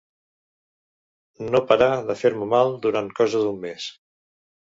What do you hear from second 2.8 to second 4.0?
durant cosa d'un mes